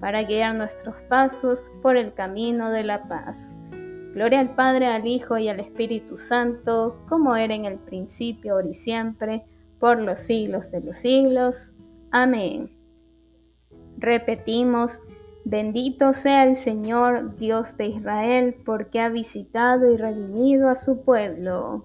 para 0.00 0.22
guiar 0.22 0.54
nuestros 0.54 0.96
pasos 1.08 1.70
por 1.82 1.96
el 1.96 2.14
camino 2.14 2.70
de 2.70 2.84
la 2.84 3.08
paz. 3.08 3.56
Gloria 4.14 4.40
al 4.40 4.54
Padre, 4.54 4.86
al 4.86 5.06
Hijo 5.06 5.38
y 5.38 5.48
al 5.48 5.60
Espíritu 5.60 6.16
Santo, 6.16 7.04
como 7.08 7.36
era 7.36 7.54
en 7.54 7.64
el 7.64 7.78
principio, 7.78 8.54
ahora 8.54 8.68
y 8.68 8.74
siempre, 8.74 9.44
por 9.78 10.00
los 10.00 10.18
siglos 10.18 10.70
de 10.70 10.80
los 10.80 10.96
siglos. 10.96 11.74
Amén. 12.10 12.70
Repetimos, 13.96 15.02
bendito 15.44 16.12
sea 16.12 16.44
el 16.44 16.54
Señor, 16.54 17.36
Dios 17.36 17.76
de 17.76 17.86
Israel, 17.86 18.56
porque 18.64 19.00
ha 19.00 19.08
visitado 19.08 19.92
y 19.92 19.96
redimido 19.96 20.68
a 20.68 20.76
su 20.76 21.02
pueblo. 21.02 21.84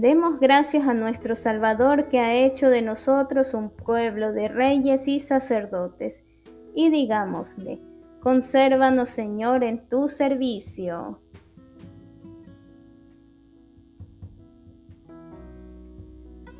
Demos 0.00 0.38
gracias 0.38 0.86
a 0.86 0.94
nuestro 0.94 1.34
Salvador 1.34 2.08
que 2.08 2.20
ha 2.20 2.32
hecho 2.32 2.70
de 2.70 2.82
nosotros 2.82 3.52
un 3.52 3.68
pueblo 3.68 4.32
de 4.32 4.46
reyes 4.46 5.08
y 5.08 5.18
sacerdotes, 5.18 6.24
y 6.72 6.88
digámosle, 6.88 7.80
consérvanos 8.20 9.08
Señor 9.08 9.64
en 9.64 9.88
tu 9.88 10.06
servicio. 10.06 11.20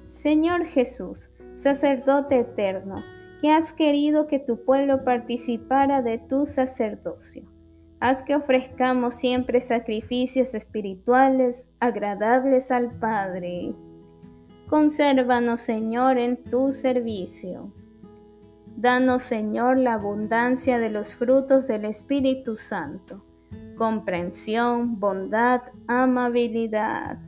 Señor 0.08 0.64
Jesús, 0.64 1.30
sacerdote 1.54 2.40
eterno, 2.40 3.04
que 3.40 3.52
has 3.52 3.72
querido 3.72 4.26
que 4.26 4.40
tu 4.40 4.64
pueblo 4.64 5.04
participara 5.04 6.02
de 6.02 6.18
tu 6.18 6.44
sacerdocio 6.44 7.48
Haz 8.00 8.22
que 8.22 8.36
ofrezcamos 8.36 9.16
siempre 9.16 9.60
sacrificios 9.60 10.54
espirituales 10.54 11.74
agradables 11.80 12.70
al 12.70 12.92
Padre. 12.92 13.74
Consérvanos, 14.68 15.60
Señor, 15.60 16.16
en 16.18 16.36
tu 16.44 16.72
servicio. 16.72 17.72
Danos, 18.76 19.24
Señor, 19.24 19.78
la 19.78 19.94
abundancia 19.94 20.78
de 20.78 20.90
los 20.90 21.12
frutos 21.14 21.66
del 21.66 21.84
Espíritu 21.86 22.54
Santo, 22.54 23.24
comprensión, 23.76 25.00
bondad, 25.00 25.62
amabilidad. 25.88 27.18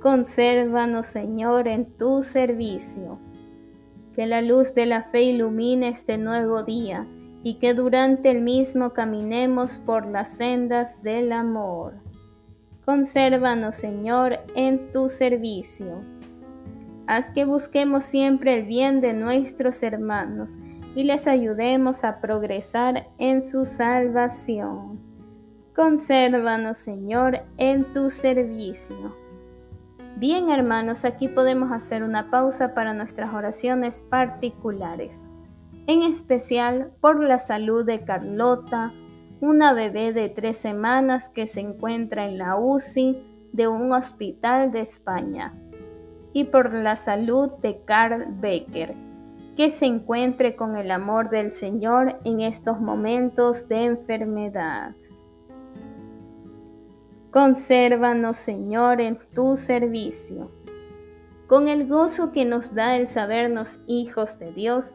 Consérvanos, 0.00 1.06
Señor, 1.06 1.68
en 1.68 1.84
tu 1.92 2.24
servicio. 2.24 3.20
Que 4.14 4.26
la 4.26 4.42
luz 4.42 4.74
de 4.74 4.86
la 4.86 5.04
fe 5.04 5.22
ilumine 5.22 5.88
este 5.88 6.18
nuevo 6.18 6.64
día 6.64 7.06
y 7.42 7.54
que 7.54 7.74
durante 7.74 8.30
el 8.30 8.42
mismo 8.42 8.92
caminemos 8.92 9.78
por 9.78 10.06
las 10.06 10.36
sendas 10.36 11.02
del 11.02 11.32
amor. 11.32 11.94
Consérvanos, 12.84 13.76
Señor, 13.76 14.32
en 14.54 14.92
tu 14.92 15.08
servicio. 15.08 16.00
Haz 17.06 17.30
que 17.30 17.44
busquemos 17.44 18.04
siempre 18.04 18.54
el 18.54 18.66
bien 18.66 19.00
de 19.00 19.12
nuestros 19.12 19.82
hermanos 19.82 20.58
y 20.94 21.04
les 21.04 21.26
ayudemos 21.26 22.04
a 22.04 22.20
progresar 22.20 23.08
en 23.18 23.42
su 23.42 23.64
salvación. 23.64 25.00
Consérvanos, 25.74 26.78
Señor, 26.78 27.38
en 27.56 27.92
tu 27.92 28.10
servicio. 28.10 29.16
Bien, 30.16 30.50
hermanos, 30.50 31.04
aquí 31.04 31.28
podemos 31.28 31.72
hacer 31.72 32.02
una 32.02 32.30
pausa 32.30 32.74
para 32.74 32.94
nuestras 32.94 33.32
oraciones 33.32 34.02
particulares. 34.02 35.31
En 35.86 36.02
especial 36.02 36.92
por 37.00 37.22
la 37.22 37.38
salud 37.38 37.84
de 37.84 38.04
Carlota, 38.04 38.92
una 39.40 39.72
bebé 39.72 40.12
de 40.12 40.28
tres 40.28 40.58
semanas 40.58 41.28
que 41.28 41.46
se 41.46 41.60
encuentra 41.60 42.24
en 42.26 42.38
la 42.38 42.56
UCI 42.56 43.22
de 43.52 43.68
un 43.68 43.92
hospital 43.92 44.70
de 44.70 44.80
España, 44.80 45.54
y 46.32 46.44
por 46.44 46.72
la 46.72 46.96
salud 46.96 47.50
de 47.60 47.82
Carl 47.84 48.26
Becker, 48.40 48.94
que 49.56 49.70
se 49.70 49.86
encuentre 49.86 50.56
con 50.56 50.76
el 50.76 50.90
amor 50.90 51.28
del 51.28 51.50
Señor 51.50 52.18
en 52.24 52.40
estos 52.40 52.80
momentos 52.80 53.68
de 53.68 53.84
enfermedad. 53.84 54.94
Consérvanos, 57.30 58.36
Señor, 58.36 59.00
en 59.00 59.18
tu 59.34 59.56
servicio. 59.56 60.50
Con 61.46 61.68
el 61.68 61.88
gozo 61.88 62.30
que 62.30 62.44
nos 62.44 62.74
da 62.74 62.96
el 62.96 63.06
sabernos 63.06 63.80
hijos 63.86 64.38
de 64.38 64.52
Dios, 64.52 64.94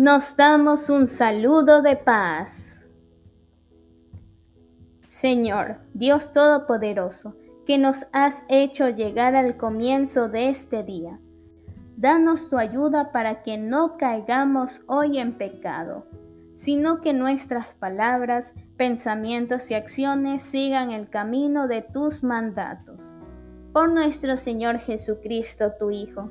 Nos 0.00 0.36
damos 0.36 0.90
un 0.90 1.08
saludo 1.08 1.82
de 1.82 1.96
paz. 1.96 2.88
Señor, 5.04 5.80
Dios 5.92 6.32
Todopoderoso, 6.32 7.34
que 7.66 7.78
nos 7.78 8.06
has 8.12 8.44
hecho 8.48 8.90
llegar 8.90 9.34
al 9.34 9.56
comienzo 9.56 10.28
de 10.28 10.50
este 10.50 10.84
día 10.84 11.18
Danos 11.96 12.48
tu 12.48 12.58
ayuda 12.58 13.10
para 13.10 13.42
que 13.42 13.58
no 13.58 13.96
caigamos 13.96 14.82
hoy 14.86 15.18
en 15.18 15.32
pecado, 15.32 16.06
sino 16.54 17.00
que 17.00 17.12
nuestras 17.12 17.74
palabras, 17.74 18.54
pensamientos 18.76 19.68
y 19.72 19.74
acciones 19.74 20.42
sigan 20.42 20.92
el 20.92 21.10
camino 21.10 21.66
de 21.66 21.82
tus 21.82 22.22
mandatos. 22.22 23.16
Por 23.72 23.90
nuestro 23.90 24.36
Señor 24.36 24.78
Jesucristo, 24.78 25.72
tu 25.76 25.90
Hijo, 25.90 26.30